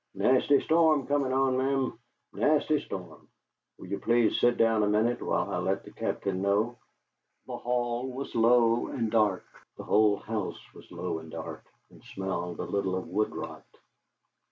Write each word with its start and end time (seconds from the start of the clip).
Nasty 0.15 0.59
storm 0.61 1.05
coming 1.05 1.31
on, 1.31 1.57
ma'am 1.59 1.99
nasty 2.33 2.79
storm. 2.81 3.27
Will 3.77 3.85
you 3.85 3.99
please 3.99 4.33
to 4.33 4.39
sit 4.39 4.57
down 4.57 4.81
a 4.81 4.87
minute, 4.87 5.21
while 5.21 5.51
I 5.51 5.59
let 5.59 5.83
the 5.83 5.91
Captain 5.91 6.41
know?" 6.41 6.79
The 7.45 7.55
hall 7.57 8.07
was 8.11 8.33
low 8.33 8.87
and 8.87 9.11
dark; 9.11 9.45
the 9.77 9.83
whole 9.83 10.17
house 10.17 10.59
was 10.73 10.91
low 10.91 11.19
and 11.19 11.29
dark, 11.29 11.67
and 11.91 12.03
smelled 12.03 12.59
a 12.59 12.63
little 12.63 12.95
of 12.95 13.05
woodrot. 13.07 13.61